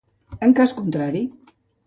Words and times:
En 0.47 0.55
cas 0.59 0.73
contrari. 0.79 1.23